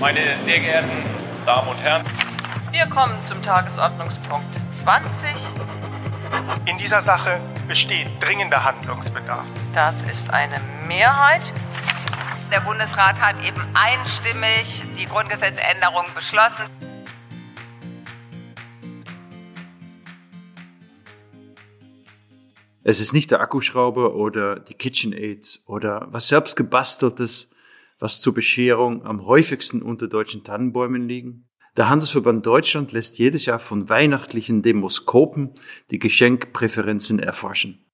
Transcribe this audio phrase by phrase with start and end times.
[0.00, 0.88] Meine sehr geehrten
[1.44, 2.06] Damen und Herren,
[2.70, 5.28] wir kommen zum Tagesordnungspunkt 20.
[6.64, 7.38] In dieser Sache
[7.68, 9.44] besteht dringender Handlungsbedarf.
[9.74, 10.58] Das ist eine
[10.88, 11.42] Mehrheit.
[12.50, 16.64] Der Bundesrat hat eben einstimmig die Grundgesetzänderung beschlossen.
[22.82, 27.50] Es ist nicht der Akkuschrauber oder die KitchenAid oder was selbst gebasteltes,
[28.00, 31.46] was zur Bescherung am häufigsten unter deutschen Tannenbäumen liegen.
[31.76, 35.52] Der Handelsverband Deutschland lässt jedes Jahr von weihnachtlichen Demoskopen
[35.92, 37.84] die Geschenkpräferenzen erforschen.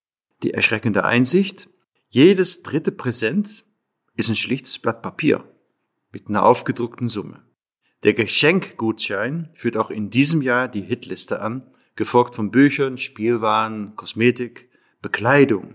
[0.43, 1.69] Die erschreckende Einsicht,
[2.09, 3.65] jedes dritte Präsent
[4.15, 5.45] ist ein schlichtes Blatt Papier
[6.13, 7.43] mit einer aufgedruckten Summe.
[8.03, 14.71] Der Geschenkgutschein führt auch in diesem Jahr die Hitliste an, gefolgt von Büchern, Spielwaren, Kosmetik,
[15.03, 15.75] Bekleidung.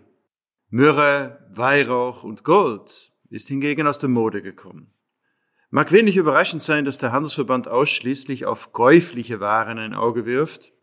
[0.70, 4.94] Myrrhe, Weihrauch und Gold ist hingegen aus der Mode gekommen.
[5.70, 10.73] Mag wenig überraschend sein, dass der Handelsverband ausschließlich auf käufliche Waren ein Auge wirft.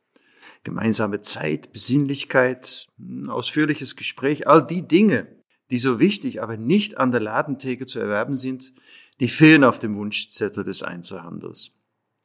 [0.65, 2.87] Gemeinsame Zeit, Besinnlichkeit,
[3.29, 5.29] ausführliches Gespräch, all die Dinge,
[5.71, 8.73] die so wichtig, aber nicht an der Ladentheke zu erwerben sind,
[9.21, 11.75] die fehlen auf dem Wunschzettel des Einzelhandels.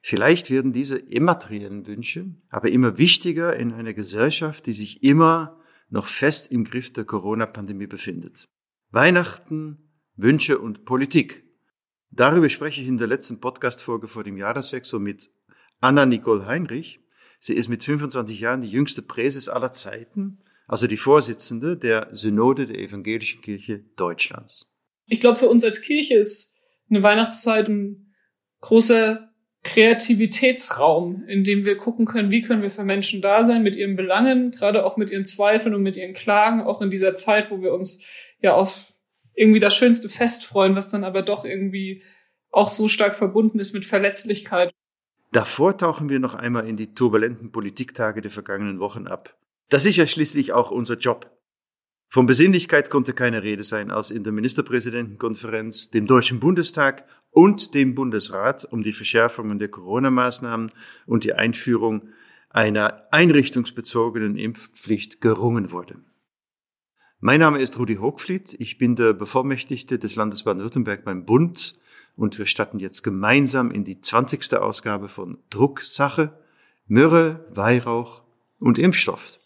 [0.02, 6.08] Vielleicht werden diese immateriellen Wünsche aber immer wichtiger in einer Gesellschaft, die sich immer noch
[6.08, 8.48] fest im Griff der Corona-Pandemie befindet.
[8.92, 9.83] Weihnachten,
[10.16, 11.44] Wünsche und Politik.
[12.12, 15.32] Darüber spreche ich in der letzten Podcast-Folge vor dem Jahreswechsel mit
[15.82, 17.00] Anna Nicole Heinrich.
[17.40, 22.68] Sie ist mit 25 Jahren die jüngste Präses aller Zeiten, also die Vorsitzende der Synode
[22.68, 24.72] der Evangelischen Kirche Deutschlands.
[25.08, 26.56] Ich glaube, für uns als Kirche ist
[26.92, 28.14] eine Weihnachtszeit ein
[28.62, 29.32] großer
[29.64, 33.96] Kreativitätsraum, in dem wir gucken können, wie können wir für Menschen da sein mit ihren
[33.96, 37.62] Belangen, gerade auch mit ihren Zweifeln und mit ihren Klagen, auch in dieser Zeit, wo
[37.64, 38.06] wir uns
[38.40, 38.93] ja auf
[39.36, 42.04] irgendwie das schönste Fest freuen, was dann aber doch irgendwie
[42.52, 44.72] auch so stark verbunden ist mit Verletzlichkeit.
[45.32, 49.36] Davor tauchen wir noch einmal in die turbulenten Politiktage der vergangenen Wochen ab.
[49.70, 51.32] Das ist ja schließlich auch unser Job.
[52.08, 57.96] Von Besinnlichkeit konnte keine Rede sein, als in der Ministerpräsidentenkonferenz, dem Deutschen Bundestag und dem
[57.96, 60.72] Bundesrat um die Verschärfungen der Corona-Maßnahmen
[61.08, 62.10] und die Einführung
[62.50, 65.96] einer einrichtungsbezogenen Impfpflicht gerungen wurde.
[67.26, 68.54] Mein Name ist Rudi Hochfliet.
[68.60, 71.80] Ich bin der Bevollmächtigte des Landes Baden-Württemberg beim Bund
[72.18, 74.56] und wir starten jetzt gemeinsam in die 20.
[74.56, 76.38] Ausgabe von Drucksache,
[76.86, 78.24] Myrrhe, Weihrauch
[78.60, 79.40] und Impfstoff.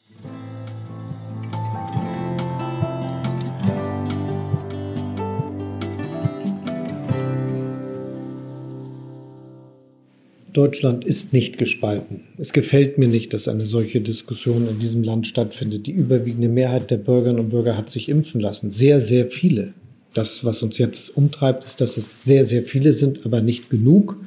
[10.57, 12.23] Deutschland ist nicht gespalten.
[12.39, 15.85] Es gefällt mir nicht, dass eine solche Diskussion in diesem Land stattfindet.
[15.85, 18.71] Die überwiegende Mehrheit der Bürgerinnen und Bürger hat sich impfen lassen.
[18.71, 19.75] Sehr, sehr viele.
[20.15, 24.17] Das, was uns jetzt umtreibt, ist, dass es sehr, sehr viele sind, aber nicht genug.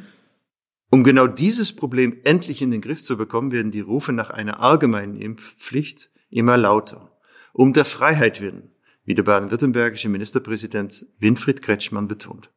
[0.92, 4.62] Um genau dieses Problem endlich in den Griff zu bekommen, werden die Rufe nach einer
[4.62, 7.10] allgemeinen Impfpflicht immer lauter.
[7.52, 8.70] Um der Freiheit willen,
[9.04, 12.50] wie der baden-württembergische Ministerpräsident Winfried Kretschmann betont.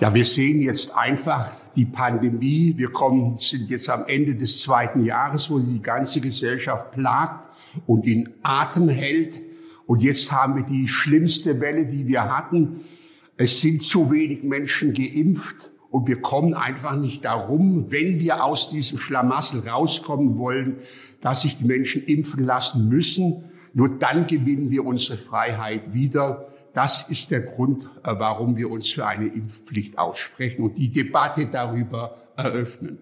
[0.00, 2.74] Ja, wir sehen jetzt einfach die Pandemie.
[2.76, 7.48] Wir kommen, sind jetzt am Ende des zweiten Jahres, wo die ganze Gesellschaft plagt
[7.86, 9.40] und in Atem hält.
[9.86, 12.80] Und jetzt haben wir die schlimmste Welle, die wir hatten.
[13.36, 18.70] Es sind zu wenig Menschen geimpft und wir kommen einfach nicht darum, wenn wir aus
[18.70, 20.78] diesem Schlamassel rauskommen wollen,
[21.20, 23.44] dass sich die Menschen impfen lassen müssen.
[23.74, 26.51] Nur dann gewinnen wir unsere Freiheit wieder.
[26.74, 31.46] Das ist der Grund, äh, warum wir uns für eine Impfpflicht aussprechen und die Debatte
[31.46, 32.98] darüber eröffnen.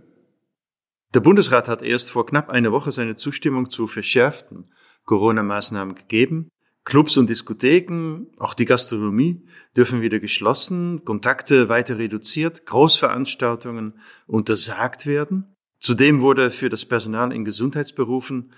[1.15, 4.71] Der Bundesrat hat erst vor knapp einer Woche seine Zustimmung zu verschärften
[5.05, 6.49] Corona-Maßnahmen gegeben.
[6.85, 9.45] Clubs und Diskotheken, auch die Gastronomie
[9.77, 15.55] dürfen wieder geschlossen, Kontakte weiter reduziert, Großveranstaltungen untersagt werden.
[15.79, 18.53] Zudem wurde für das Personal in Gesundheitsberufen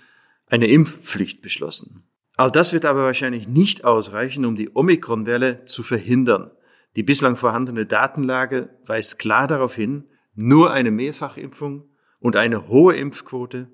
[0.47, 2.03] eine Impfpflicht beschlossen.
[2.35, 6.51] All das wird aber wahrscheinlich nicht ausreichen, um die Omikron-Welle zu verhindern.
[6.95, 10.05] Die bislang vorhandene Datenlage weist klar darauf hin,
[10.35, 13.69] nur eine Mehrfachimpfung und eine hohe Impfquote,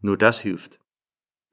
[0.00, 0.78] nur das hilft.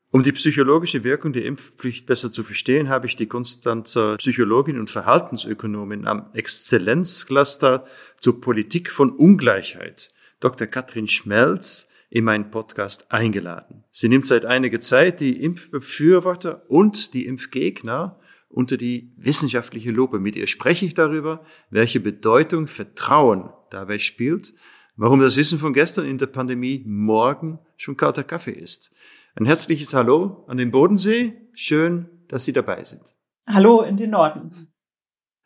[0.09, 4.89] Um die psychologische Wirkung der Impfpflicht besser zu verstehen, habe ich die Konstanzer Psychologin und
[4.89, 7.85] Verhaltensökonomin am Exzellenzcluster
[8.19, 10.67] zur Politik von Ungleichheit, Dr.
[10.67, 13.83] Katrin Schmelz, in meinen Podcast eingeladen.
[13.91, 18.19] Sie nimmt seit einiger Zeit die Impfbefürworter und die Impfgegner
[18.49, 20.19] unter die wissenschaftliche Lupe.
[20.19, 24.53] Mit ihr spreche ich darüber, welche Bedeutung Vertrauen dabei spielt,
[24.95, 28.91] warum das Wissen von gestern in der Pandemie morgen schon kalter Kaffee ist.
[29.35, 31.33] Ein herzliches Hallo an den Bodensee.
[31.53, 33.15] Schön, dass Sie dabei sind.
[33.47, 34.73] Hallo in den Norden.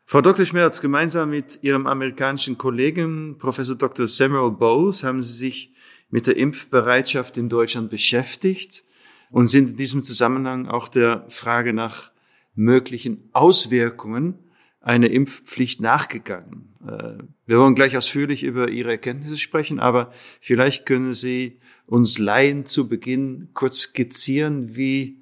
[0.06, 0.46] Frau Dr.
[0.46, 4.08] Schmerz, gemeinsam mit Ihrem amerikanischen Kollegen Professor Dr.
[4.08, 5.76] Samuel Bowles haben Sie sich
[6.12, 8.84] mit der Impfbereitschaft in Deutschland beschäftigt
[9.32, 12.12] und sind in diesem Zusammenhang auch der Frage nach
[12.54, 14.38] möglichen Auswirkungen
[14.82, 16.74] einer Impfpflicht nachgegangen.
[16.86, 22.66] Äh, wir wollen gleich ausführlich über Ihre Erkenntnisse sprechen, aber vielleicht können Sie uns Laien
[22.66, 25.22] zu Beginn kurz skizzieren, wie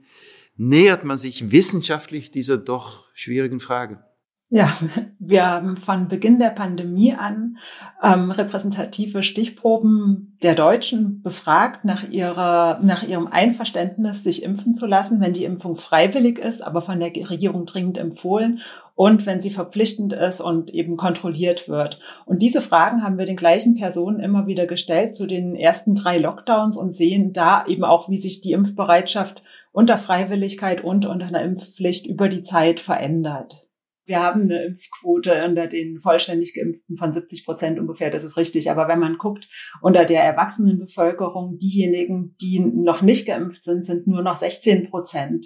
[0.55, 4.03] nähert man sich wissenschaftlich dieser doch schwierigen Frage?
[4.51, 4.75] Ja,
[5.19, 7.57] wir haben von Beginn der Pandemie an
[8.01, 15.21] ähm, repräsentative Stichproben der Deutschen befragt nach ihrer, nach ihrem Einverständnis, sich impfen zu lassen,
[15.21, 18.61] wenn die Impfung freiwillig ist, aber von der Regierung dringend empfohlen
[18.95, 21.99] und wenn sie verpflichtend ist und eben kontrolliert wird.
[22.25, 26.17] Und diese Fragen haben wir den gleichen Personen immer wieder gestellt zu den ersten drei
[26.17, 31.43] Lockdowns und sehen da eben auch, wie sich die Impfbereitschaft unter Freiwilligkeit und unter einer
[31.43, 33.68] Impfpflicht über die Zeit verändert.
[34.09, 38.71] Wir haben eine Impfquote unter den vollständig Geimpften von 70 Prozent ungefähr, das ist richtig.
[38.71, 39.47] Aber wenn man guckt,
[39.83, 45.45] unter der Erwachsenenbevölkerung, diejenigen, die noch nicht geimpft sind, sind nur noch 16 Prozent.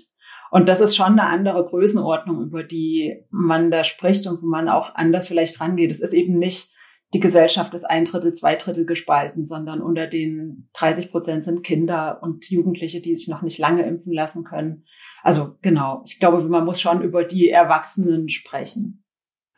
[0.50, 4.70] Und das ist schon eine andere Größenordnung, über die man da spricht und wo man
[4.70, 5.92] auch anders vielleicht rangeht.
[5.92, 6.70] Es ist eben nicht
[7.14, 12.20] die Gesellschaft ist ein Drittel, zwei Drittel gespalten, sondern unter den 30 Prozent sind Kinder
[12.22, 14.86] und Jugendliche, die sich noch nicht lange impfen lassen können.
[15.22, 19.04] Also genau, ich glaube, man muss schon über die Erwachsenen sprechen.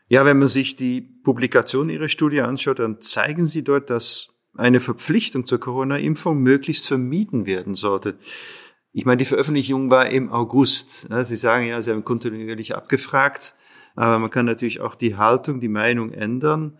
[0.07, 4.79] Ja, wenn man sich die Publikation Ihrer Studie anschaut, dann zeigen Sie dort, dass eine
[4.79, 8.17] Verpflichtung zur Corona-Impfung möglichst vermieden werden sollte.
[8.91, 11.09] Ich meine, die Veröffentlichung war im August.
[11.09, 13.55] Sie sagen ja, Sie haben kontinuierlich abgefragt,
[13.95, 16.77] aber man kann natürlich auch die Haltung, die Meinung ändern.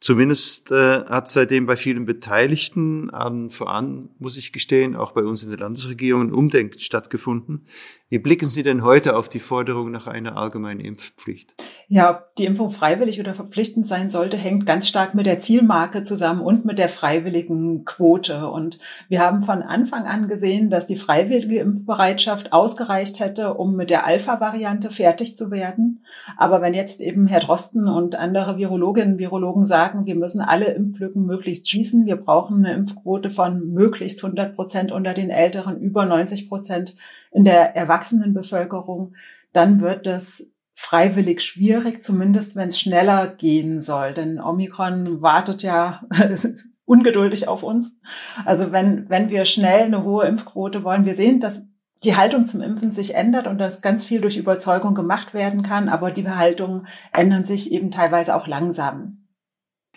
[0.00, 5.44] Zumindest äh, hat seitdem bei vielen Beteiligten, an voran, muss ich gestehen, auch bei uns
[5.44, 7.66] in der Landesregierung ein Umdenken stattgefunden.
[8.12, 11.54] Wie blicken Sie denn heute auf die Forderung nach einer allgemeinen Impfpflicht?
[11.86, 16.02] Ja, ob die Impfung freiwillig oder verpflichtend sein sollte, hängt ganz stark mit der Zielmarke
[16.02, 18.48] zusammen und mit der freiwilligen Quote.
[18.48, 23.90] Und wir haben von Anfang an gesehen, dass die freiwillige Impfbereitschaft ausgereicht hätte, um mit
[23.90, 26.04] der Alpha-Variante fertig zu werden.
[26.36, 30.72] Aber wenn jetzt eben Herr Drosten und andere Virologinnen und Virologen sagen, wir müssen alle
[30.72, 36.06] Impflücken möglichst schließen, wir brauchen eine Impfquote von möglichst 100 Prozent unter den Älteren, über
[36.06, 36.96] 90 Prozent
[37.30, 39.14] in der Erwachsenenbevölkerung,
[39.52, 44.14] dann wird das freiwillig schwierig, zumindest wenn es schneller gehen soll.
[44.14, 46.02] Denn Omikron wartet ja
[46.84, 48.00] ungeduldig auf uns.
[48.44, 51.62] Also wenn, wenn wir schnell eine hohe Impfquote wollen, wir sehen, dass
[52.02, 55.88] die Haltung zum Impfen sich ändert und dass ganz viel durch Überzeugung gemacht werden kann,
[55.88, 59.28] aber die Haltungen ändern sich eben teilweise auch langsam.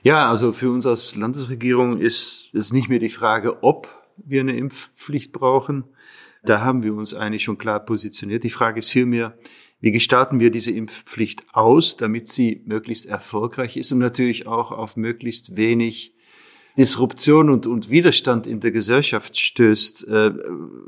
[0.01, 3.87] Ja, also für uns als Landesregierung ist es nicht mehr die Frage, ob
[4.17, 5.85] wir eine Impfpflicht brauchen,
[6.43, 8.43] da haben wir uns eigentlich schon klar positioniert.
[8.43, 9.37] Die Frage ist vielmehr,
[9.79, 14.95] wie gestalten wir diese Impfpflicht aus, damit sie möglichst erfolgreich ist und natürlich auch auf
[14.97, 16.15] möglichst wenig
[16.77, 20.07] Disruption und, und Widerstand in der Gesellschaft stößt.
[20.07, 20.31] Äh,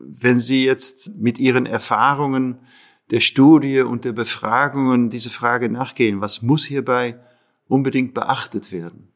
[0.08, 2.60] wenn Sie jetzt mit Ihren Erfahrungen
[3.12, 7.20] der Studie und der Befragungen diese Frage nachgehen, was muss hierbei
[7.68, 9.12] unbedingt beachtet werden?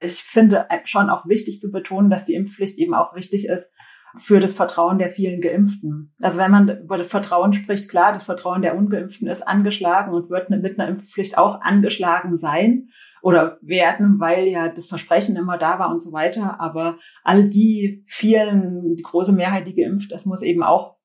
[0.00, 3.70] Ich finde schon auch wichtig zu betonen, dass die Impfpflicht eben auch wichtig ist,
[4.16, 6.12] für das Vertrauen der vielen Geimpften.
[6.20, 10.30] Also wenn man über das Vertrauen spricht, klar, das Vertrauen der Ungeimpften ist angeschlagen und
[10.30, 12.88] wird mit einer Impfpflicht auch angeschlagen sein
[13.22, 16.60] oder werden, weil ja das Versprechen immer da war und so weiter.
[16.60, 20.96] Aber all die vielen, die große Mehrheit, die geimpft ist, muss eben auch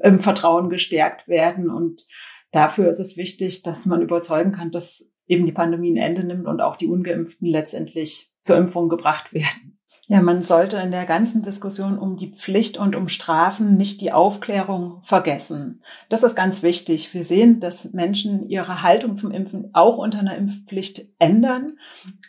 [0.00, 1.70] im Vertrauen gestärkt werden.
[1.70, 2.06] Und
[2.52, 6.46] dafür ist es wichtig, dass man überzeugen kann, dass eben die Pandemie ein Ende nimmt
[6.46, 9.67] und auch die Ungeimpften letztendlich zur Impfung gebracht werden.
[10.10, 14.10] Ja, man sollte in der ganzen Diskussion um die Pflicht und um Strafen nicht die
[14.10, 15.82] Aufklärung vergessen.
[16.08, 17.12] Das ist ganz wichtig.
[17.12, 21.72] Wir sehen, dass Menschen ihre Haltung zum Impfen auch unter einer Impfpflicht ändern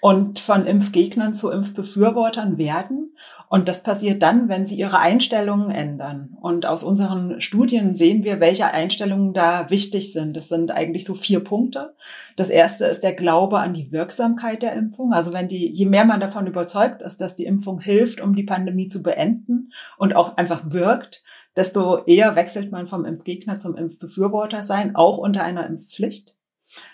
[0.01, 3.08] und von Impfgegnern zu Impfbefürwortern werden.
[3.49, 6.37] Und das passiert dann, wenn sie ihre Einstellungen ändern.
[6.39, 10.37] Und aus unseren Studien sehen wir, welche Einstellungen da wichtig sind.
[10.37, 11.95] Das sind eigentlich so vier Punkte.
[12.35, 15.13] Das erste ist der Glaube an die Wirksamkeit der Impfung.
[15.13, 18.43] Also wenn die, je mehr man davon überzeugt ist, dass die Impfung hilft, um die
[18.43, 21.23] Pandemie zu beenden und auch einfach wirkt,
[21.55, 26.38] desto eher wechselt man vom Impfgegner zum Impfbefürworter sein, auch unter einer Impfpflicht.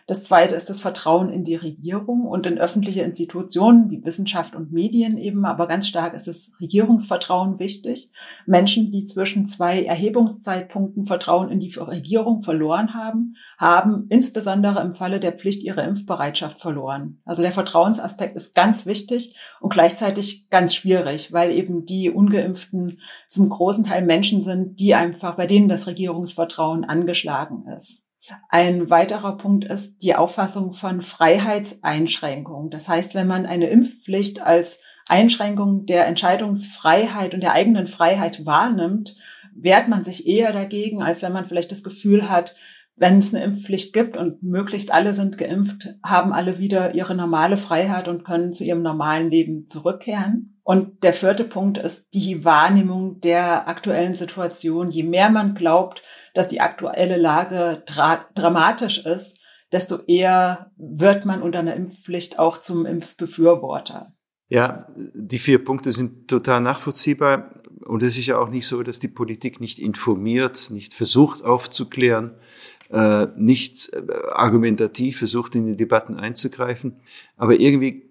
[0.08, 4.72] Das zweite ist das Vertrauen in die Regierung und in öffentliche Institutionen wie Wissenschaft und
[4.72, 5.46] Medien eben.
[5.46, 8.12] Aber ganz stark ist das Regierungsvertrauen wichtig.
[8.46, 15.20] Menschen, die zwischen zwei Erhebungszeitpunkten Vertrauen in die Regierung verloren haben, haben insbesondere im Falle
[15.20, 17.20] der Pflicht ihre Impfbereitschaft verloren.
[17.26, 23.50] Also der Vertrauensaspekt ist ganz wichtig und gleichzeitig ganz schwierig, weil eben die Ungeimpften zum
[23.50, 28.05] großen Teil Menschen sind, die einfach, bei denen das Regierungsvertrauen angeschlagen ist.
[28.50, 32.70] Ein weiterer Punkt ist die Auffassung von Freiheitseinschränkung.
[32.70, 39.16] Das heißt, wenn man eine Impfpflicht als Einschränkung der Entscheidungsfreiheit und der eigenen Freiheit wahrnimmt,
[39.54, 42.56] wehrt man sich eher dagegen, als wenn man vielleicht das Gefühl hat,
[42.98, 47.58] wenn es eine Impfpflicht gibt und möglichst alle sind geimpft, haben alle wieder ihre normale
[47.58, 50.58] Freiheit und können zu ihrem normalen Leben zurückkehren.
[50.64, 54.90] Und der vierte Punkt ist die Wahrnehmung der aktuellen Situation.
[54.90, 56.02] Je mehr man glaubt,
[56.36, 59.40] dass die aktuelle Lage dra dramatisch ist,
[59.72, 64.14] desto eher wird man unter einer Impfpflicht auch zum Impfbefürworter.
[64.48, 67.52] Ja, die vier Punkte sind total nachvollziehbar.
[67.86, 72.36] Und es ist ja auch nicht so, dass die Politik nicht informiert, nicht versucht aufzuklären,
[72.90, 74.02] äh, nicht äh,
[74.32, 77.00] argumentativ versucht, in die Debatten einzugreifen.
[77.38, 78.10] Aber irgendwie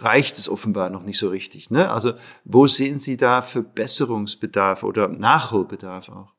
[0.00, 1.70] reicht es offenbar noch nicht so richtig.
[1.70, 1.90] Ne?
[1.90, 2.12] Also
[2.44, 6.34] wo sehen Sie da Verbesserungsbedarf oder Nachholbedarf auch?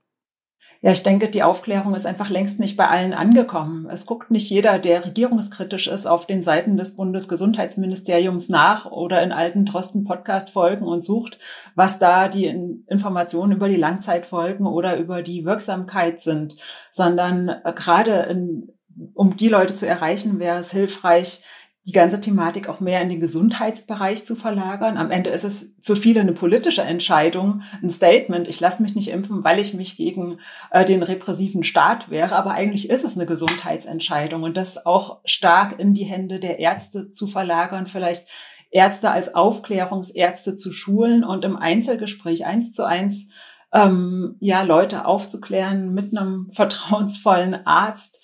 [0.85, 3.87] Ja, ich denke, die Aufklärung ist einfach längst nicht bei allen angekommen.
[3.89, 9.31] Es guckt nicht jeder, der regierungskritisch ist, auf den Seiten des Bundesgesundheitsministeriums nach oder in
[9.31, 11.39] alten Drosten-Podcast-Folgen und sucht,
[11.75, 12.47] was da die
[12.87, 16.57] Informationen über die Langzeitfolgen oder über die Wirksamkeit sind,
[16.91, 18.73] sondern äh, gerade in,
[19.13, 21.45] um die Leute zu erreichen, wäre es hilfreich,
[21.85, 24.95] die ganze Thematik auch mehr in den Gesundheitsbereich zu verlagern.
[24.97, 29.09] Am Ende ist es für viele eine politische Entscheidung, ein Statement, ich lasse mich nicht
[29.09, 30.39] impfen, weil ich mich gegen
[30.71, 32.35] äh, den repressiven Staat wehre.
[32.35, 37.11] Aber eigentlich ist es eine Gesundheitsentscheidung und das auch stark in die Hände der Ärzte
[37.11, 38.27] zu verlagern, vielleicht
[38.71, 43.27] Ärzte als Aufklärungsärzte zu schulen und im Einzelgespräch eins zu eins
[43.73, 48.22] ähm, ja Leute aufzuklären mit einem vertrauensvollen Arzt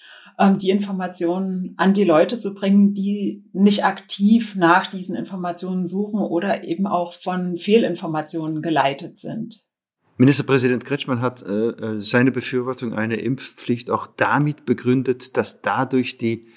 [0.57, 6.63] die Informationen an die Leute zu bringen, die nicht aktiv nach diesen Informationen suchen oder
[6.63, 9.65] eben auch von Fehlinformationen geleitet sind.
[10.17, 16.47] Ministerpräsident Kretschmann hat äh, äh seine Befürwortung einer Impfpflicht auch damit begründet, dass dadurch die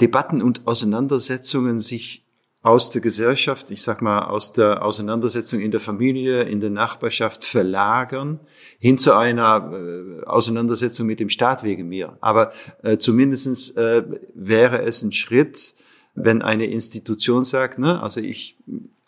[0.00, 2.21] Debatten und Auseinandersetzungen sich
[2.62, 7.44] aus der Gesellschaft, ich sag mal aus der Auseinandersetzung in der Familie, in der Nachbarschaft
[7.44, 8.38] verlagern
[8.78, 12.16] hin zu einer äh, Auseinandersetzung mit dem Staat wegen mir.
[12.20, 12.52] Aber
[12.82, 14.04] äh, zumindestens äh,
[14.34, 15.74] wäre es ein Schritt,
[16.14, 18.56] wenn eine Institution sagt, ne, also ich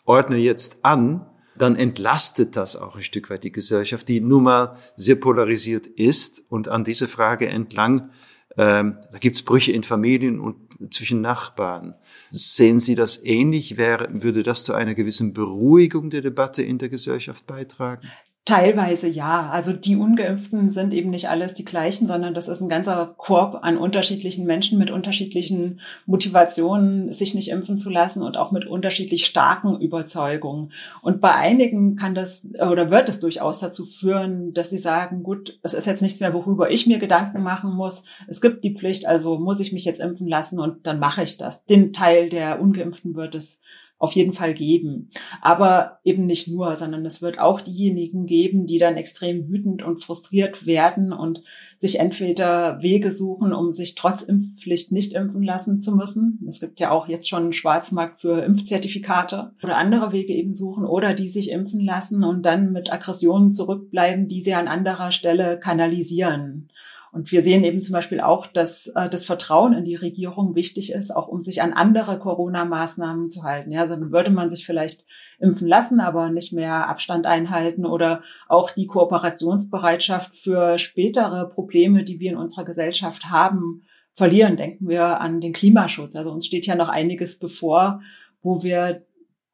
[0.03, 1.25] ordne jetzt an,
[1.57, 6.43] dann entlastet das auch ein Stück weit die Gesellschaft, die nun mal sehr polarisiert ist
[6.49, 8.09] und an diese Frage entlang
[8.57, 11.95] ähm, da gibt es Brüche in Familien und zwischen Nachbarn.
[12.31, 13.77] Sehen Sie das ähnlich?
[13.77, 18.07] Wäre, würde das zu einer gewissen Beruhigung der Debatte in der Gesellschaft beitragen?
[18.45, 19.49] Teilweise ja.
[19.49, 23.57] Also die Ungeimpften sind eben nicht alles die gleichen, sondern das ist ein ganzer Korb
[23.63, 29.25] an unterschiedlichen Menschen mit unterschiedlichen Motivationen, sich nicht impfen zu lassen und auch mit unterschiedlich
[29.25, 30.71] starken Überzeugungen.
[31.01, 35.57] Und bei einigen kann das oder wird es durchaus dazu führen, dass sie sagen, gut,
[35.63, 38.03] es ist jetzt nichts mehr, worüber ich mir Gedanken machen muss.
[38.27, 41.39] Es gibt die Pflicht, also muss ich mich jetzt impfen lassen und dann mache ich
[41.39, 41.63] das.
[41.63, 43.61] Den Teil der Ungeimpften wird es
[43.97, 45.09] auf jeden Fall geben.
[45.41, 50.03] Aber eben nicht nur, sondern es wird auch diejenigen geben, die dann extrem wütend und
[50.03, 51.41] frustriert werden und
[51.77, 56.45] sich entweder Wege suchen, um sich trotz Impfpflicht nicht impfen lassen zu müssen.
[56.47, 60.85] Es gibt ja auch jetzt schon einen Schwarzmarkt für Impfzertifikate oder andere Wege eben suchen
[60.85, 65.57] oder die sich impfen lassen und dann mit Aggressionen zurückbleiben, die sie an anderer Stelle
[65.57, 66.69] kanalisieren.
[67.15, 70.91] Und wir sehen eben zum Beispiel auch, dass äh, das Vertrauen in die Regierung wichtig
[70.91, 73.71] ist, auch um sich an andere Corona-Maßnahmen zu halten.
[73.71, 75.05] Ja, also würde man sich vielleicht
[75.39, 82.19] impfen lassen, aber nicht mehr Abstand einhalten oder auch die Kooperationsbereitschaft für spätere Probleme, die
[82.19, 84.57] wir in unserer Gesellschaft haben, verlieren.
[84.57, 86.17] Denken wir an den Klimaschutz.
[86.17, 88.01] Also uns steht ja noch einiges bevor,
[88.41, 89.05] wo wir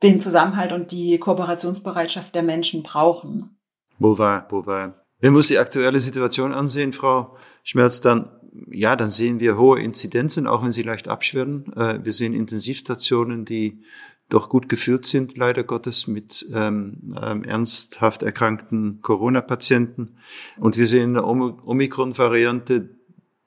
[0.01, 3.59] den Zusammenhalt und die Kooperationsbereitschaft der Menschen brauchen.
[3.99, 8.29] Wo war, wo war wenn wir uns die aktuelle Situation ansehen, Frau Schmerz, dann,
[8.69, 11.71] ja, dann sehen wir hohe Inzidenzen, auch wenn sie leicht abschwirren.
[11.73, 13.83] Äh, wir sehen Intensivstationen, die
[14.29, 20.15] doch gut gefüllt sind, leider Gottes, mit ähm, ähm, ernsthaft erkrankten Corona-Patienten.
[20.57, 22.89] Und wir sehen eine Omikron-Variante,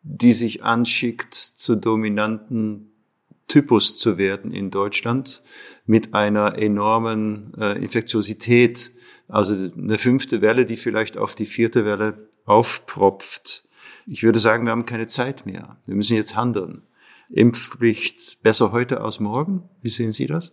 [0.02, 2.92] die sich anschickt, zur dominanten
[3.48, 5.42] Typus zu werden in Deutschland,
[5.86, 8.92] mit einer enormen äh, Infektiosität
[9.28, 13.66] also eine fünfte Welle, die vielleicht auf die vierte Welle aufpropft.
[14.06, 15.78] Ich würde sagen, wir haben keine Zeit mehr.
[15.86, 16.82] Wir müssen jetzt handeln.
[17.30, 19.68] Impfpflicht besser heute als morgen?
[19.80, 20.52] Wie sehen Sie das?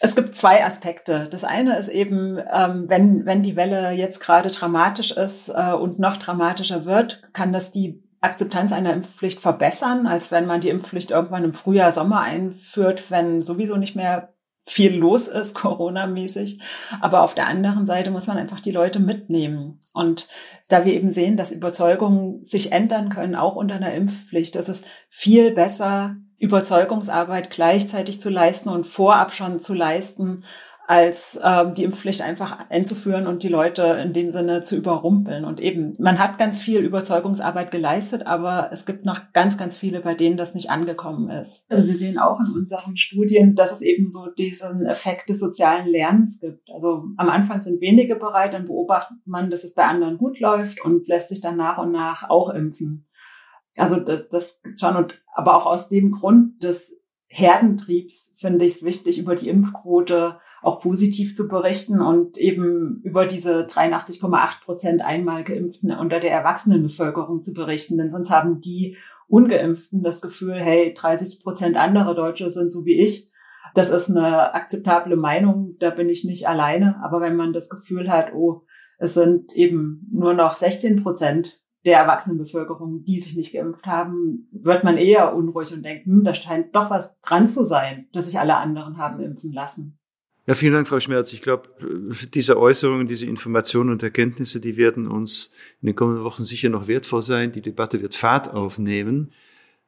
[0.00, 1.28] Es gibt zwei Aspekte.
[1.30, 5.98] Das eine ist eben, ähm, wenn, wenn die Welle jetzt gerade dramatisch ist äh, und
[5.98, 11.10] noch dramatischer wird, kann das die Akzeptanz einer Impfpflicht verbessern, als wenn man die Impfpflicht
[11.10, 14.33] irgendwann im Frühjahr, Sommer einführt, wenn sowieso nicht mehr
[14.64, 16.60] viel los ist, Corona-mäßig.
[17.00, 19.78] Aber auf der anderen Seite muss man einfach die Leute mitnehmen.
[19.92, 20.28] Und
[20.68, 24.82] da wir eben sehen, dass Überzeugungen sich ändern können, auch unter einer Impfpflicht, ist es
[25.08, 30.44] viel besser, Überzeugungsarbeit gleichzeitig zu leisten und vorab schon zu leisten,
[30.86, 35.44] als ähm, die Impfpflicht einfach einzuführen und die Leute in dem Sinne zu überrumpeln.
[35.44, 40.00] Und eben, man hat ganz viel Überzeugungsarbeit geleistet, aber es gibt noch ganz, ganz viele,
[40.00, 41.70] bei denen das nicht angekommen ist.
[41.70, 45.86] Also wir sehen auch in unseren Studien, dass es eben so diesen Effekt des sozialen
[45.86, 46.68] Lernens gibt.
[46.70, 50.84] Also am Anfang sind wenige bereit, dann beobachtet man, dass es bei anderen gut läuft
[50.84, 53.06] und lässt sich dann nach und nach auch impfen.
[53.76, 58.84] Also das, das schon und aber auch aus dem Grund des Herdentriebs finde ich es
[58.84, 65.44] wichtig, über die Impfquote auch positiv zu berichten und eben über diese 83,8 Prozent einmal
[65.44, 67.98] Geimpften unter der Erwachsenenbevölkerung zu berichten.
[67.98, 68.96] Denn sonst haben die
[69.28, 73.30] Ungeimpften das Gefühl, hey, 30 Prozent andere Deutsche sind so wie ich.
[73.74, 77.00] Das ist eine akzeptable Meinung, da bin ich nicht alleine.
[77.02, 78.62] Aber wenn man das Gefühl hat, oh,
[78.98, 84.84] es sind eben nur noch 16 Prozent der Erwachsenenbevölkerung, die sich nicht geimpft haben, wird
[84.84, 88.38] man eher unruhig und denkt, hm, da scheint doch was dran zu sein, dass sich
[88.38, 89.98] alle anderen haben impfen lassen.
[90.46, 91.32] Ja, vielen Dank, Frau Schmerz.
[91.32, 91.70] Ich glaube,
[92.34, 96.86] diese Äußerungen, diese Informationen und Erkenntnisse, die werden uns in den kommenden Wochen sicher noch
[96.86, 97.52] wertvoll sein.
[97.52, 99.32] Die Debatte wird Fahrt aufnehmen.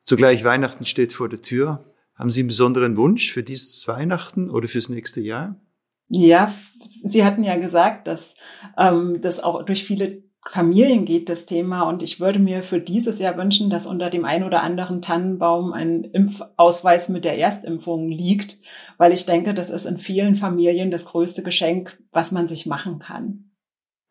[0.02, 1.92] Zugleich Weihnachten steht vor der Tür.
[2.14, 5.60] Haben Sie einen besonderen Wunsch für dieses Weihnachten oder fürs nächste Jahr?
[6.08, 6.54] Ja,
[7.04, 8.36] Sie hatten ja gesagt, dass
[8.78, 13.18] ähm, das auch durch viele Familien geht das Thema und ich würde mir für dieses
[13.18, 18.58] Jahr wünschen, dass unter dem ein oder anderen Tannenbaum ein Impfausweis mit der Erstimpfung liegt,
[18.96, 23.00] weil ich denke, das ist in vielen Familien das größte Geschenk, was man sich machen
[23.00, 23.50] kann.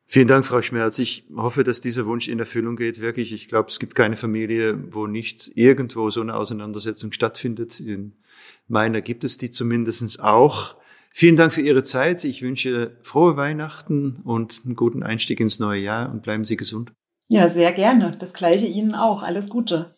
[0.07, 0.99] Vielen Dank, Frau Schmerz.
[0.99, 3.33] Ich hoffe, dass dieser Wunsch in Erfüllung geht, wirklich.
[3.33, 7.79] Ich glaube, es gibt keine Familie, wo nicht irgendwo so eine Auseinandersetzung stattfindet.
[7.79, 8.13] In
[8.67, 10.75] meiner gibt es die zumindestens auch.
[11.17, 12.25] Vielen Dank für Ihre Zeit.
[12.25, 16.91] Ich wünsche frohe Weihnachten und einen guten Einstieg ins neue Jahr und bleiben Sie gesund.
[17.29, 18.17] Ja, sehr gerne.
[18.19, 19.23] Das gleiche Ihnen auch.
[19.23, 19.95] Alles Gute.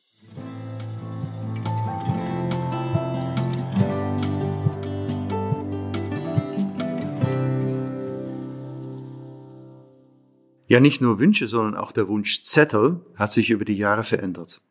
[10.68, 14.62] Ja, nicht nur Wünsche, sondern auch der Wunschzettel hat sich über die Jahre verändert.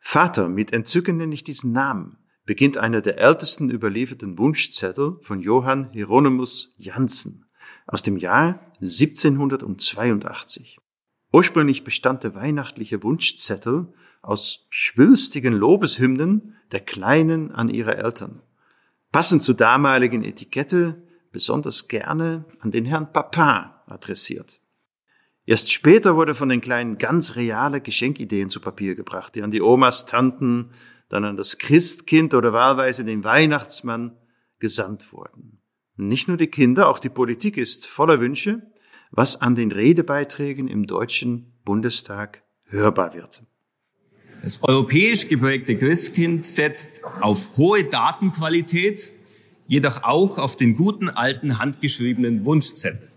[0.00, 5.90] Vater, mit Entzücken nenne ich diesen Namen beginnt einer der ältesten überlieferten Wunschzettel von Johann
[5.92, 7.46] Hieronymus Janssen
[7.86, 10.78] aus dem Jahr 1782.
[11.32, 18.42] Ursprünglich bestand der weihnachtliche Wunschzettel aus schwülstigen Lobeshymnen der Kleinen an ihre Eltern.
[19.10, 21.02] Passend zur damaligen Etikette
[21.32, 24.60] besonders gerne an den Herrn Papa adressiert.
[25.44, 29.60] Erst später wurde von den Kleinen ganz reale Geschenkideen zu Papier gebracht, die an die
[29.60, 30.70] Omas, Tanten,
[31.12, 34.16] dann an das Christkind oder wahlweise den Weihnachtsmann
[34.58, 35.58] gesandt wurden.
[35.96, 38.62] Nicht nur die Kinder, auch die Politik ist voller Wünsche,
[39.10, 43.42] was an den Redebeiträgen im Deutschen Bundestag hörbar wird.
[44.42, 49.12] Das europäisch geprägte Christkind setzt auf hohe Datenqualität,
[49.66, 53.11] jedoch auch auf den guten alten handgeschriebenen Wunschzettel.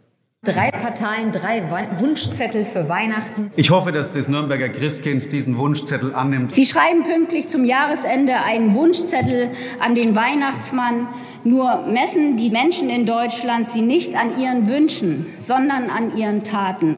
[0.46, 3.52] Drei Parteien, drei Wunschzettel für Weihnachten.
[3.56, 6.54] Ich hoffe, dass das Nürnberger Christkind diesen Wunschzettel annimmt.
[6.54, 11.08] Sie schreiben pünktlich zum Jahresende einen Wunschzettel an den Weihnachtsmann.
[11.44, 16.96] Nur messen die Menschen in Deutschland sie nicht an ihren Wünschen, sondern an ihren Taten.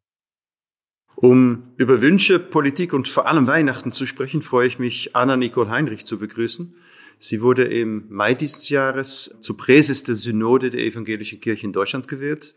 [1.15, 5.69] Um über Wünsche, Politik und vor allem Weihnachten zu sprechen, freue ich mich, Anna Nicole
[5.69, 6.75] Heinrich zu begrüßen.
[7.17, 12.09] Sie wurde im Mai dieses Jahres zu Präses der Synode der Evangelischen Kirche in Deutschland
[12.09, 12.53] gewählt.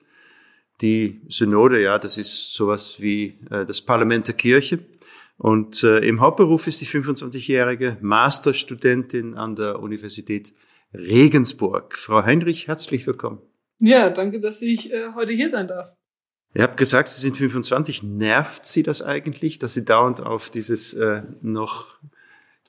[0.80, 4.78] Die Synode, ja, das ist sowas wie äh, das Parlament der Kirche.
[5.36, 10.52] Und äh, im Hauptberuf ist die 25-jährige Masterstudentin an der Universität
[10.92, 11.96] Regensburg.
[11.96, 13.40] Frau Heinrich, herzlich willkommen.
[13.78, 15.94] Ja, danke, dass ich äh, heute hier sein darf.
[16.54, 18.02] Ihr habt gesagt, Sie sind 25.
[18.02, 21.98] Nervt Sie das eigentlich, dass Sie dauernd auf dieses äh, noch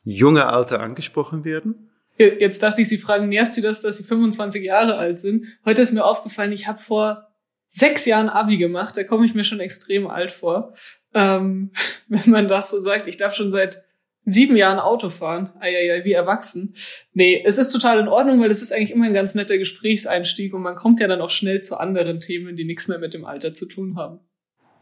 [0.04, 1.90] junge Alter angesprochen werden?
[2.18, 5.46] Jetzt dachte ich, Sie fragen, nervt Sie das, dass Sie 25 Jahre alt sind?
[5.66, 7.31] Heute ist mir aufgefallen, ich habe vor
[7.72, 10.74] sechs Jahren Abi gemacht, da komme ich mir schon extrem alt vor.
[11.14, 11.72] Ähm,
[12.08, 13.84] wenn man das so sagt, ich darf schon seit
[14.24, 15.52] sieben Jahren Auto fahren.
[15.60, 16.76] Eieiei, wie erwachsen.
[17.14, 20.54] Nee, es ist total in Ordnung, weil es ist eigentlich immer ein ganz netter Gesprächseinstieg
[20.54, 23.26] und man kommt ja dann auch schnell zu anderen Themen, die nichts mehr mit dem
[23.26, 24.20] Alter zu tun haben.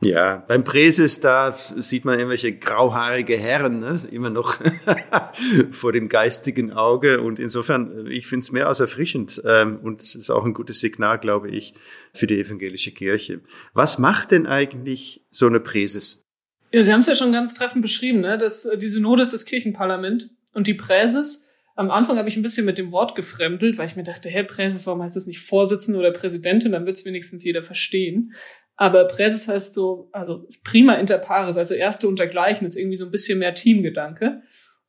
[0.01, 3.99] Ja, beim Präses, da sieht man irgendwelche grauhaarige Herren, ne?
[4.11, 4.57] immer noch
[5.71, 7.19] vor dem geistigen Auge.
[7.19, 9.41] Und insofern, ich finde es mehr als erfrischend.
[9.45, 11.73] Ähm, und es ist auch ein gutes Signal, glaube ich,
[12.13, 13.41] für die evangelische Kirche.
[13.73, 16.25] Was macht denn eigentlich so eine Präses?
[16.71, 18.37] Ja, Sie haben es ja schon ganz treffend beschrieben, ne?
[18.37, 22.65] Das, die Synode ist das Kirchenparlament und die Präses am Anfang habe ich ein bisschen
[22.65, 25.97] mit dem Wort gefremdelt, weil ich mir dachte, Herr Präses, warum heißt das nicht Vorsitzende
[25.97, 26.73] oder Präsidentin?
[26.73, 28.33] Dann wird es wenigstens jeder verstehen.
[28.81, 33.11] Aber Präses heißt so, also prima inter pares, also erste untergleichen, ist irgendwie so ein
[33.11, 34.41] bisschen mehr Teamgedanke.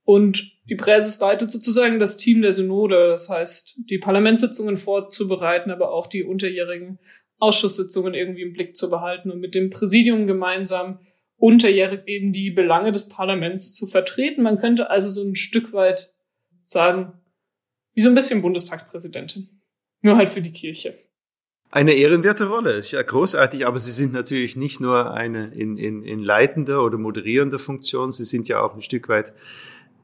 [0.05, 5.90] Und die Präses leitet sozusagen das Team der Synode, das heißt, die Parlamentssitzungen vorzubereiten, aber
[5.90, 7.00] auch die unterjährigen
[7.40, 11.00] Ausschusssitzungen irgendwie im Blick zu behalten und mit dem Präsidium gemeinsam
[11.37, 14.42] unterjährig eben die Belange des Parlaments zu vertreten.
[14.42, 16.14] Man könnte also so ein Stück weit
[16.62, 17.14] sagen,
[17.94, 19.48] wie so ein bisschen Bundestagspräsidentin.
[20.03, 20.94] Nur halt für die Kirche.
[21.72, 26.20] Eine ehrenwerte Rolle, ja großartig, aber Sie sind natürlich nicht nur eine in, in, in
[26.20, 29.33] leitender oder moderierender Funktion, Sie sind ja auch ein Stück weit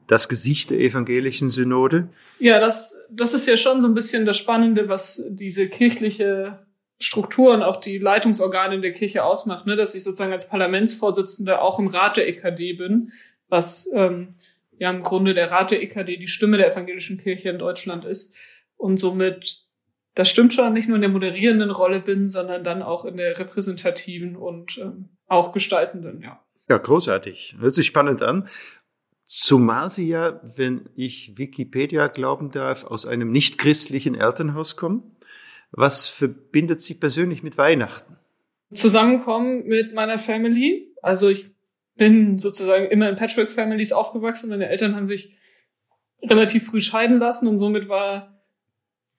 [0.07, 2.07] das Gesicht der evangelischen Synode.
[2.39, 6.65] Ja, das, das ist ja schon so ein bisschen das Spannende, was diese kirchliche
[6.99, 9.75] Struktur und auch die Leitungsorgane in der Kirche ausmacht, ne?
[9.75, 13.11] dass ich sozusagen als Parlamentsvorsitzende auch im Rat der EKD bin,
[13.49, 14.35] was ähm,
[14.79, 18.33] ja im Grunde der Rat der EKD die Stimme der evangelischen Kirche in Deutschland ist
[18.77, 19.66] und somit
[20.17, 23.37] das stimmt schon, nicht nur in der moderierenden Rolle bin, sondern dann auch in der
[23.37, 26.43] repräsentativen und ähm, auch gestaltenden, ja.
[26.69, 27.57] Ja, großartig.
[27.59, 28.47] Hört sich spannend an.
[29.23, 35.15] Zumal Sie ja, wenn ich Wikipedia glauben darf, aus einem nicht-christlichen Elternhaus kommen.
[35.71, 38.17] Was verbindet Sie persönlich mit Weihnachten?
[38.73, 40.93] Zusammenkommen mit meiner Family.
[41.01, 41.51] Also ich
[41.95, 44.49] bin sozusagen immer in Patchwork-Families aufgewachsen.
[44.49, 45.37] Meine Eltern haben sich
[46.23, 48.36] relativ früh scheiden lassen und somit war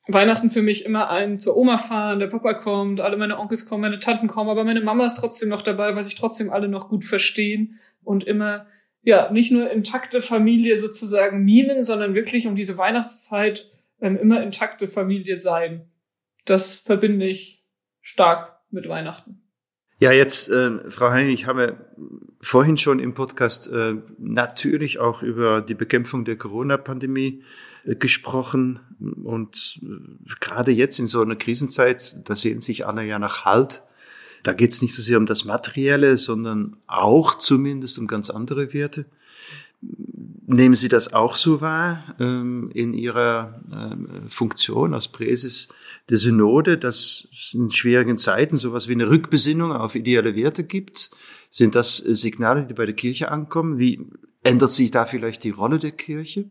[0.09, 3.83] Weihnachten für mich immer ein zur Oma fahren, der Papa kommt, alle meine Onkels kommen,
[3.83, 6.88] meine Tanten kommen, aber meine Mama ist trotzdem noch dabei, weil sich trotzdem alle noch
[6.88, 8.66] gut verstehen und immer,
[9.03, 14.88] ja, nicht nur intakte Familie sozusagen mimen, sondern wirklich um diese Weihnachtszeit ähm, immer intakte
[14.88, 15.90] Familie sein.
[16.47, 17.66] Das verbinde ich
[18.01, 19.42] stark mit Weihnachten.
[19.99, 21.92] Ja, jetzt, äh, Frau Heinig, ich habe
[22.40, 27.42] vorhin schon im Podcast äh, natürlich auch über die Bekämpfung der Corona-Pandemie
[27.85, 28.81] äh, gesprochen.
[29.24, 33.83] Und äh, gerade jetzt in so einer Krisenzeit, da sehen sich alle ja nach Halt.
[34.44, 38.72] Da geht es nicht so sehr um das Materielle, sondern auch zumindest um ganz andere
[38.72, 39.07] Werte.
[39.81, 45.69] Nehmen Sie das auch so wahr ähm, in Ihrer ähm, Funktion als Präses
[46.09, 51.11] der Synode, dass es in schwierigen Zeiten sowas wie eine Rückbesinnung auf ideale Werte gibt?
[51.51, 53.79] Sind das äh, Signale, die bei der Kirche ankommen?
[53.79, 54.07] Wie
[54.43, 56.51] ändert sich da vielleicht die Rolle der Kirche?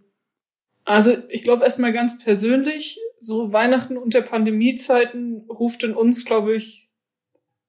[0.86, 6.87] Also ich glaube erstmal ganz persönlich, so Weihnachten unter Pandemiezeiten ruft in uns, glaube ich,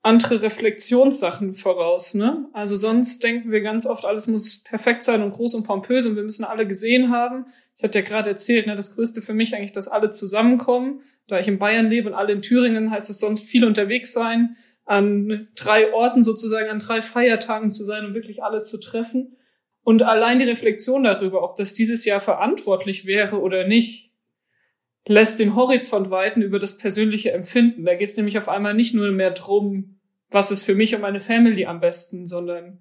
[0.08, 2.14] andere Reflexionssachen voraus.
[2.14, 2.48] Ne?
[2.54, 6.16] Also sonst denken wir ganz oft, alles muss perfekt sein und groß und pompös und
[6.16, 7.44] wir müssen alle gesehen haben.
[7.76, 11.02] Ich hatte ja gerade erzählt, ne, das Größte für mich eigentlich, dass alle zusammenkommen.
[11.26, 14.56] Da ich in Bayern lebe und alle in Thüringen, heißt es sonst viel unterwegs sein,
[14.86, 19.36] an drei Orten sozusagen, an drei Feiertagen zu sein und wirklich alle zu treffen.
[19.84, 24.08] Und allein die Reflexion darüber, ob das dieses Jahr verantwortlich wäre oder nicht,
[25.06, 27.84] lässt den Horizont weiten über das persönliche Empfinden.
[27.84, 29.97] Da geht es nämlich auf einmal nicht nur mehr drum,
[30.30, 32.80] was ist für mich und meine Family am besten, sondern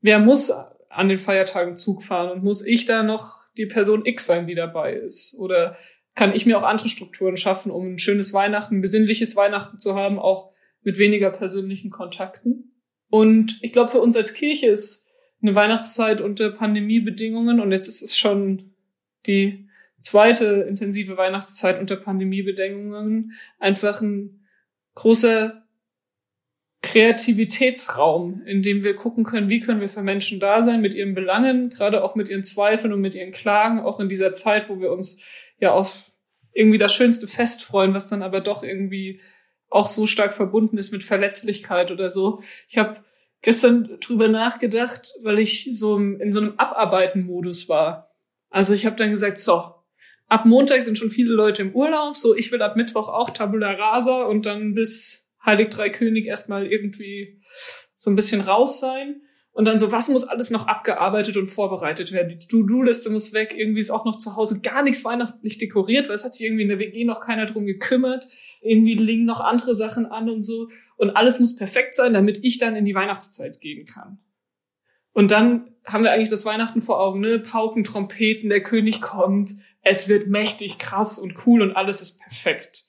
[0.00, 0.50] wer muss
[0.88, 4.54] an den Feiertagen Zug fahren und muss ich da noch die Person X sein, die
[4.54, 5.34] dabei ist?
[5.38, 5.76] Oder
[6.14, 9.94] kann ich mir auch andere Strukturen schaffen, um ein schönes Weihnachten, ein besinnliches Weihnachten zu
[9.94, 12.72] haben, auch mit weniger persönlichen Kontakten?
[13.10, 15.06] Und ich glaube, für uns als Kirche ist
[15.40, 18.74] eine Weihnachtszeit unter Pandemiebedingungen und jetzt ist es schon
[19.26, 19.68] die
[20.00, 24.46] zweite intensive Weihnachtszeit unter Pandemiebedingungen einfach ein
[24.94, 25.67] großer
[26.82, 31.14] Kreativitätsraum, in dem wir gucken können, wie können wir für Menschen da sein mit ihren
[31.14, 34.80] Belangen, gerade auch mit ihren Zweifeln und mit ihren Klagen, auch in dieser Zeit, wo
[34.80, 35.22] wir uns
[35.58, 36.12] ja auf
[36.52, 39.20] irgendwie das schönste Fest freuen, was dann aber doch irgendwie
[39.70, 42.42] auch so stark verbunden ist mit Verletzlichkeit oder so.
[42.68, 43.00] Ich habe
[43.42, 48.10] gestern drüber nachgedacht, weil ich so in so einem Abarbeiten-Modus war.
[48.50, 49.62] Also ich habe dann gesagt, so,
[50.26, 53.72] ab Montag sind schon viele Leute im Urlaub, so ich will ab Mittwoch auch Tabula
[53.72, 57.40] Rasa und dann bis Heilig Drei König erstmal irgendwie
[57.96, 59.22] so ein bisschen raus sein.
[59.50, 62.28] Und dann so, was muss alles noch abgearbeitet und vorbereitet werden?
[62.28, 63.54] Die To-Do-Liste muss weg.
[63.56, 66.62] Irgendwie ist auch noch zu Hause gar nichts weihnachtlich dekoriert, weil es hat sich irgendwie
[66.62, 68.28] in der WG noch keiner drum gekümmert.
[68.60, 70.68] Irgendwie liegen noch andere Sachen an und so.
[70.96, 74.20] Und alles muss perfekt sein, damit ich dann in die Weihnachtszeit gehen kann.
[75.12, 77.40] Und dann haben wir eigentlich das Weihnachten vor Augen, ne?
[77.40, 82.87] Pauken, Trompeten, der König kommt, es wird mächtig, krass und cool und alles ist perfekt.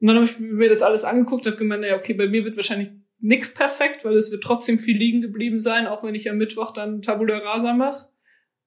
[0.00, 2.44] Und dann habe ich mir das alles angeguckt und habe gemeint, ja, okay, bei mir
[2.44, 6.30] wird wahrscheinlich nichts perfekt, weil es wird trotzdem viel liegen geblieben sein, auch wenn ich
[6.30, 8.08] am Mittwoch dann Tabula Rasa mache.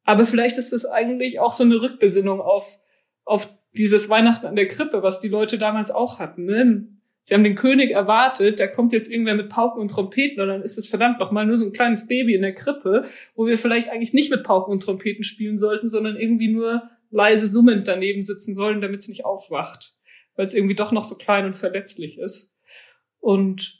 [0.03, 2.79] Aber vielleicht ist das eigentlich auch so eine Rückbesinnung auf,
[3.23, 6.45] auf dieses Weihnachten an der Krippe, was die Leute damals auch hatten.
[6.45, 6.87] Ne?
[7.23, 10.63] Sie haben den König erwartet, da kommt jetzt irgendwer mit Pauken und Trompeten und dann
[10.63, 13.57] ist es verdammt noch mal nur so ein kleines Baby in der Krippe, wo wir
[13.59, 18.23] vielleicht eigentlich nicht mit Pauken und Trompeten spielen sollten, sondern irgendwie nur leise summend daneben
[18.23, 19.93] sitzen sollen, damit es nicht aufwacht,
[20.35, 22.55] weil es irgendwie doch noch so klein und verletzlich ist.
[23.19, 23.79] Und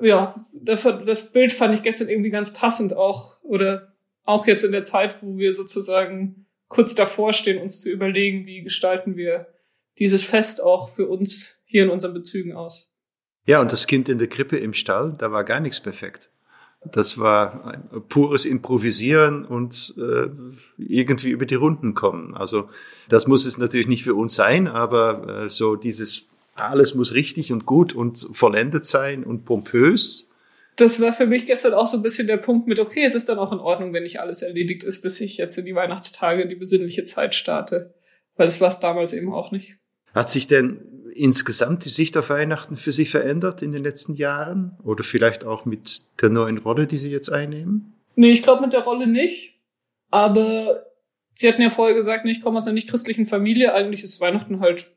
[0.00, 4.84] ja, das Bild fand ich gestern irgendwie ganz passend auch oder auch jetzt in der
[4.84, 9.48] Zeit, wo wir sozusagen kurz davor stehen, uns zu überlegen, wie gestalten wir
[9.98, 12.90] dieses Fest auch für uns hier in unseren Bezügen aus.
[13.44, 16.30] Ja, und das Kind in der Krippe im Stall, da war gar nichts perfekt.
[16.90, 20.28] Das war ein pures Improvisieren und äh,
[20.78, 22.34] irgendwie über die Runden kommen.
[22.34, 22.68] Also
[23.08, 27.52] das muss es natürlich nicht für uns sein, aber äh, so dieses alles muss richtig
[27.52, 30.28] und gut und vollendet sein und pompös.
[30.76, 33.28] Das war für mich gestern auch so ein bisschen der Punkt mit, okay, es ist
[33.28, 36.46] dann auch in Ordnung, wenn nicht alles erledigt ist, bis ich jetzt in die Weihnachtstage,
[36.46, 37.94] die besinnliche Zeit starte.
[38.36, 39.76] Weil das war es damals eben auch nicht.
[40.14, 40.80] Hat sich denn
[41.14, 44.76] insgesamt die Sicht auf Weihnachten für Sie verändert in den letzten Jahren?
[44.82, 47.94] Oder vielleicht auch mit der neuen Rolle, die Sie jetzt einnehmen?
[48.14, 49.60] Nee, ich glaube mit der Rolle nicht.
[50.10, 50.86] Aber
[51.34, 53.74] Sie hatten ja vorher gesagt, ich komme aus einer nicht-christlichen Familie.
[53.74, 54.90] Eigentlich ist Weihnachten halt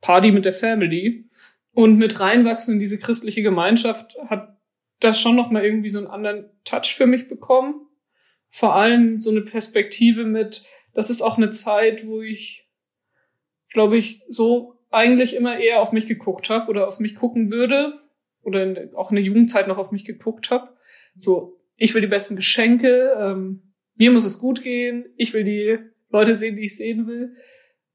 [0.00, 1.28] Party mit der Family.
[1.72, 4.56] Und mit reinwachsen in diese christliche Gemeinschaft hat
[5.00, 7.86] das schon nochmal irgendwie so einen anderen Touch für mich bekommen.
[8.50, 12.68] Vor allem so eine Perspektive mit, das ist auch eine Zeit, wo ich,
[13.70, 17.94] glaube ich, so eigentlich immer eher auf mich geguckt habe oder auf mich gucken würde
[18.42, 20.70] oder in, auch in der Jugendzeit noch auf mich geguckt habe.
[21.16, 25.78] So, ich will die besten Geschenke, ähm, mir muss es gut gehen, ich will die
[26.10, 27.34] Leute sehen, die ich sehen will.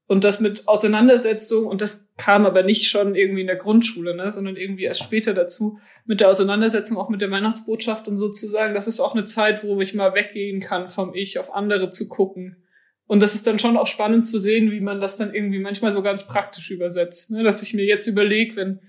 [0.06, 4.30] Und das mit Auseinandersetzung, und das kam aber nicht schon irgendwie in der Grundschule, ne,
[4.30, 8.86] sondern irgendwie erst später dazu, mit der Auseinandersetzung auch mit der Weihnachtsbotschaft und sozusagen, das
[8.86, 12.63] ist auch eine Zeit, wo ich mal weggehen kann vom Ich, auf andere zu gucken
[13.06, 15.92] und das ist dann schon auch spannend zu sehen, wie man das dann irgendwie manchmal
[15.92, 17.30] so ganz praktisch übersetzt.
[17.30, 17.42] Ne?
[17.42, 18.80] Dass ich mir jetzt überlege, wenn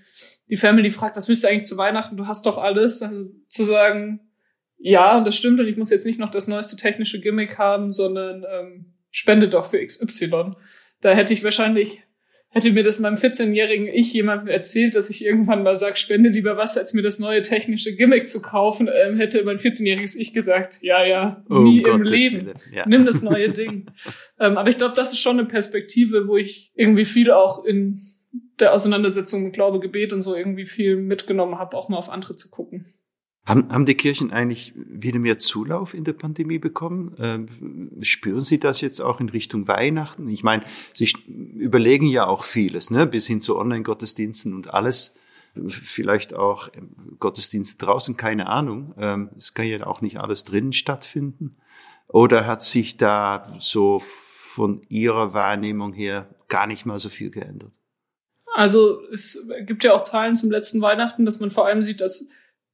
[0.48, 2.16] die Family fragt, was willst du eigentlich zu Weihnachten?
[2.16, 3.02] Du hast doch alles.
[3.02, 4.20] Also zu sagen,
[4.78, 7.92] ja, und das stimmt und ich muss jetzt nicht noch das neueste technische Gimmick haben,
[7.92, 10.54] sondern ähm, spende doch für XY.
[11.00, 12.02] Da hätte ich wahrscheinlich
[12.56, 16.56] hätte mir das meinem 14-jährigen Ich jemandem erzählt, dass ich irgendwann mal sage, spende lieber
[16.56, 20.78] was, als mir das neue technische Gimmick zu kaufen, ähm, hätte mein 14-jähriges Ich gesagt,
[20.80, 22.52] ja, ja, oh, nie oh, im Gottes Leben.
[22.72, 22.88] Ja.
[22.88, 23.86] Nimm das neue Ding.
[24.40, 28.00] ähm, aber ich glaube, das ist schon eine Perspektive, wo ich irgendwie viel auch in
[28.58, 32.36] der Auseinandersetzung mit Glaube, Gebet und so irgendwie viel mitgenommen habe, auch mal auf andere
[32.36, 32.86] zu gucken.
[33.46, 37.14] Haben, haben die Kirchen eigentlich wieder mehr Zulauf in der Pandemie bekommen?
[37.20, 40.28] Ähm, spüren Sie das jetzt auch in Richtung Weihnachten?
[40.28, 43.06] Ich meine, Sie überlegen ja auch vieles, ne?
[43.06, 45.14] bis hin zu Online-Gottesdiensten und alles.
[45.68, 46.68] Vielleicht auch
[47.20, 48.94] Gottesdienst draußen, keine Ahnung.
[48.98, 51.56] Ähm, es kann ja auch nicht alles drinnen stattfinden.
[52.08, 57.72] Oder hat sich da so von Ihrer Wahrnehmung her gar nicht mal so viel geändert?
[58.54, 62.28] Also es gibt ja auch Zahlen zum letzten Weihnachten, dass man vor allem sieht, dass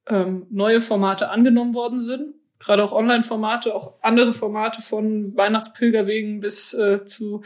[0.07, 2.35] ähm, neue Formate angenommen worden sind.
[2.59, 7.43] Gerade auch Online-Formate, auch andere Formate von Weihnachtspilgerwegen bis äh, zu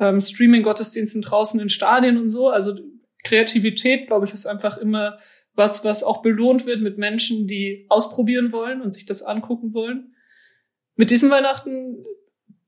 [0.00, 2.48] ähm, Streaming-Gottesdiensten draußen in Stadien und so.
[2.48, 2.74] Also
[3.22, 5.18] Kreativität, glaube ich, ist einfach immer
[5.54, 10.14] was, was auch belohnt wird mit Menschen, die ausprobieren wollen und sich das angucken wollen.
[10.96, 12.04] Mit diesem Weihnachten,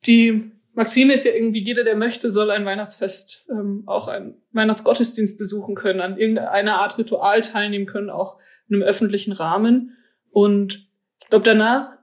[0.07, 5.37] die Maxime ist ja irgendwie, jeder, der möchte, soll ein Weihnachtsfest, ähm, auch ein Weihnachtsgottesdienst
[5.37, 8.39] besuchen können, an irgendeiner Art Ritual teilnehmen können, auch
[8.69, 9.97] in einem öffentlichen Rahmen.
[10.31, 10.89] Und
[11.21, 11.99] ich glaube, danach,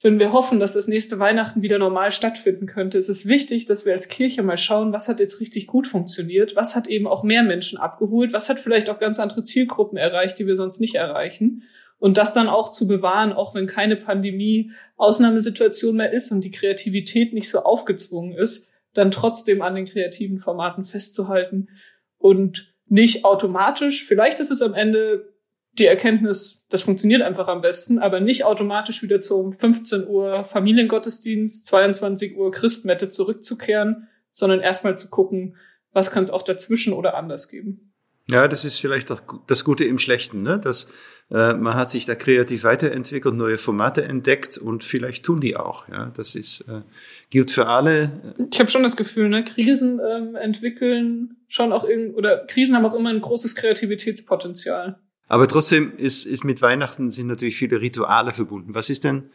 [0.00, 3.84] wenn wir hoffen, dass das nächste Weihnachten wieder normal stattfinden könnte, ist es wichtig, dass
[3.84, 7.24] wir als Kirche mal schauen, was hat jetzt richtig gut funktioniert, was hat eben auch
[7.24, 10.94] mehr Menschen abgeholt, was hat vielleicht auch ganz andere Zielgruppen erreicht, die wir sonst nicht
[10.94, 11.64] erreichen.
[11.98, 16.52] Und das dann auch zu bewahren, auch wenn keine Pandemie Ausnahmesituation mehr ist und die
[16.52, 21.68] Kreativität nicht so aufgezwungen ist, dann trotzdem an den kreativen Formaten festzuhalten
[22.16, 25.34] und nicht automatisch, vielleicht ist es am Ende
[25.72, 31.66] die Erkenntnis, das funktioniert einfach am besten, aber nicht automatisch wieder zum 15 Uhr Familiengottesdienst,
[31.66, 35.56] 22 Uhr Christmette zurückzukehren, sondern erstmal zu gucken,
[35.92, 37.92] was kann es auch dazwischen oder anders geben.
[38.30, 40.58] Ja, das ist vielleicht auch das Gute im Schlechten, ne?
[40.58, 40.88] dass
[41.30, 45.88] äh, man hat sich da kreativ weiterentwickelt, neue Formate entdeckt und vielleicht tun die auch.
[45.88, 46.82] Ja, das ist äh,
[47.30, 48.36] gilt für alle.
[48.50, 52.84] Ich habe schon das Gefühl, ne, Krisen ähm, entwickeln schon auch irgend oder Krisen haben
[52.84, 54.98] auch immer ein großes Kreativitätspotenzial.
[55.28, 58.74] Aber trotzdem ist, ist mit Weihnachten sind natürlich viele Rituale verbunden.
[58.74, 59.30] Was ist denn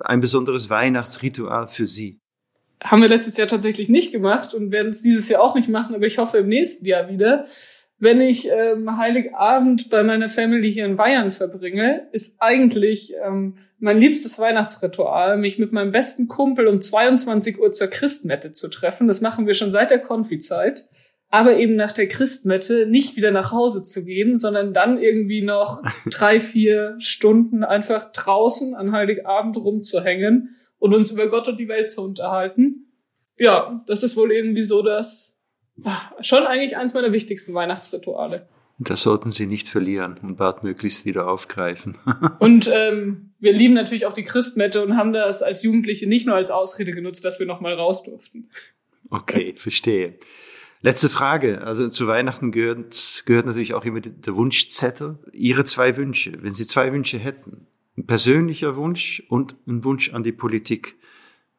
[0.00, 2.18] ein besonderes Weihnachtsritual für Sie?
[2.82, 5.94] Haben wir letztes Jahr tatsächlich nicht gemacht und werden es dieses Jahr auch nicht machen,
[5.94, 7.46] aber ich hoffe im nächsten Jahr wieder.
[8.00, 13.98] Wenn ich ähm, Heiligabend bei meiner Family hier in Bayern verbringe, ist eigentlich ähm, mein
[13.98, 19.08] liebstes Weihnachtsritual, mich mit meinem besten Kumpel um 22 Uhr zur Christmette zu treffen.
[19.08, 20.86] Das machen wir schon seit der Konfizeit.
[21.30, 25.82] aber eben nach der Christmette nicht wieder nach Hause zu gehen, sondern dann irgendwie noch
[26.10, 31.90] drei, vier Stunden einfach draußen an Heiligabend rumzuhängen und uns über Gott und die Welt
[31.90, 32.86] zu unterhalten.
[33.36, 35.37] Ja, das ist wohl irgendwie so das,
[36.20, 38.48] schon eigentlich eins meiner wichtigsten Weihnachtsrituale.
[38.78, 41.98] Das sollten Sie nicht verlieren und bald möglichst wieder aufgreifen.
[42.38, 46.36] und ähm, wir lieben natürlich auch die Christmette und haben das als Jugendliche nicht nur
[46.36, 48.48] als Ausrede genutzt, dass wir noch mal raus durften.
[49.10, 50.14] Okay, verstehe.
[50.80, 51.62] Letzte Frage.
[51.62, 55.18] Also zu Weihnachten gehört, gehört natürlich auch immer der Wunschzettel.
[55.32, 56.40] Ihre zwei Wünsche.
[56.40, 60.96] Wenn Sie zwei Wünsche hätten, ein persönlicher Wunsch und ein Wunsch an die Politik,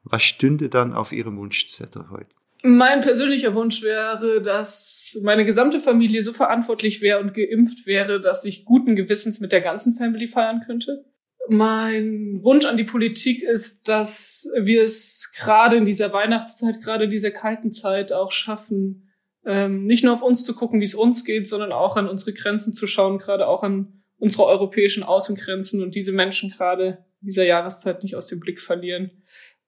[0.03, 2.38] was stünde dann auf Ihrem Wunschzettel heute?
[2.62, 8.43] Mein persönlicher Wunsch wäre, dass meine gesamte Familie so verantwortlich wäre und geimpft wäre, dass
[8.43, 11.06] ich guten Gewissens mit der ganzen Family feiern könnte.
[11.48, 17.10] Mein Wunsch an die Politik ist, dass wir es gerade in dieser Weihnachtszeit, gerade in
[17.10, 19.10] dieser kalten Zeit auch schaffen,
[19.45, 22.34] ähm, nicht nur auf uns zu gucken, wie es uns geht, sondern auch an unsere
[22.34, 27.48] Grenzen zu schauen, gerade auch an unsere europäischen Außengrenzen und diese Menschen gerade in dieser
[27.48, 29.08] Jahreszeit nicht aus dem Blick verlieren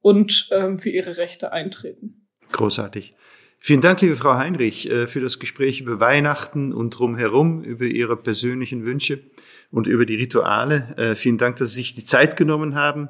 [0.02, 2.21] und ähm, für ihre Rechte eintreten.
[2.52, 3.16] Großartig.
[3.64, 8.18] Vielen Dank, liebe Frau Heinrich, äh, für das Gespräch über Weihnachten und drumherum, über Ihre
[8.18, 9.22] persönlichen Wünsche
[9.70, 10.96] und über die Rituale.
[10.98, 13.10] Äh, vielen Dank, dass Sie sich die Zeit genommen haben.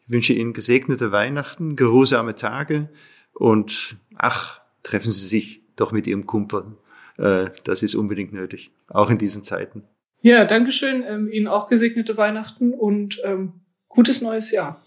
[0.00, 2.90] Ich wünsche Ihnen gesegnete Weihnachten, geruhsame Tage
[3.32, 6.76] und ach, treffen Sie sich doch mit Ihrem Kumpel.
[7.16, 9.84] Äh, das ist unbedingt nötig, auch in diesen Zeiten.
[10.22, 11.04] Ja, Dankeschön.
[11.06, 14.83] Ähm, Ihnen auch gesegnete Weihnachten und ähm, gutes neues Jahr.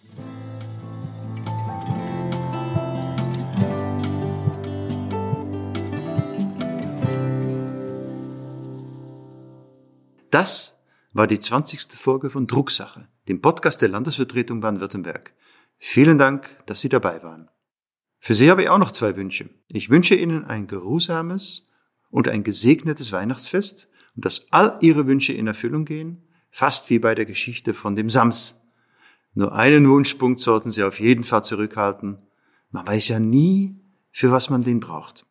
[10.37, 10.77] Das
[11.13, 11.93] war die 20.
[11.93, 15.33] Folge von Drucksache, dem Podcast der Landesvertretung Baden-Württemberg.
[15.79, 17.49] Vielen Dank, dass Sie dabei waren.
[18.19, 19.49] Für Sie habe ich auch noch zwei Wünsche.
[19.71, 21.65] Ich wünsche Ihnen ein geruhsames
[22.11, 26.21] und ein gesegnetes Weihnachtsfest und dass all Ihre Wünsche in Erfüllung gehen,
[26.51, 28.61] fast wie bei der Geschichte von dem Sams.
[29.33, 32.19] Nur einen Wunschpunkt sollten Sie auf jeden Fall zurückhalten.
[32.69, 33.75] Man weiß ja nie,
[34.11, 35.25] für was man den braucht.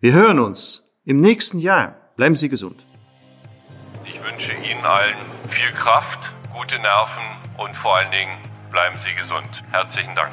[0.00, 2.12] Wir hören uns im nächsten Jahr.
[2.16, 2.84] Bleiben Sie gesund
[4.24, 5.16] wünsche Ihnen allen
[5.50, 7.24] viel Kraft, gute Nerven
[7.58, 8.36] und vor allen Dingen
[8.70, 9.62] bleiben Sie gesund.
[9.70, 10.32] Herzlichen Dank.